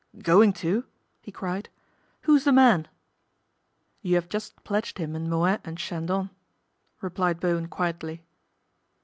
"Going 0.17 0.51
to," 0.53 0.85
he 1.21 1.31
cried." 1.31 1.69
Who's 2.21 2.43
the 2.45 2.51
man?"" 2.51 2.87
You 4.01 4.15
have 4.15 4.29
just 4.29 4.63
pledged 4.63 4.97
him 4.97 5.15
in 5.15 5.29
Moet 5.29 5.61
and 5.63 5.77
Chandon," 5.77 6.31
replied 7.01 7.39
Bowen 7.39 7.67
quietly. 7.67 8.23